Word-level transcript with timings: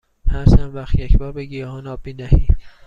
هر 0.29 0.45
چند 0.45 0.75
وقت 0.75 0.95
یک 0.95 1.17
بار 1.17 1.31
به 1.31 1.45
گیاهان 1.45 1.87
آب 1.87 1.99
می 2.05 2.13
دهی؟ 2.13 2.47